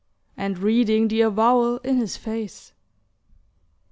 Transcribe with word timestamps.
and 0.35 0.57
reading 0.57 1.07
the 1.07 1.21
avowal 1.21 1.77
in 1.83 1.97
his 1.97 2.17
face. 2.17 2.73